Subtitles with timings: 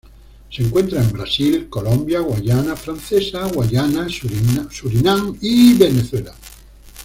[0.49, 6.33] Se encuentra en Brasil, Colombia, Guayana francesa, Guyana, Surinam y Venezuela.